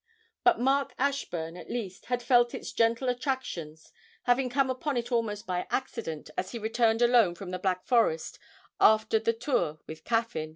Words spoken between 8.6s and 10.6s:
after the tour with Caffyn.